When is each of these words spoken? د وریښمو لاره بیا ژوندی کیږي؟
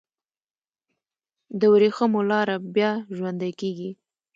د 1.59 1.61
وریښمو 1.73 2.21
لاره 2.31 2.55
بیا 2.75 2.91
ژوندی 3.15 3.51
کیږي؟ 3.59 3.91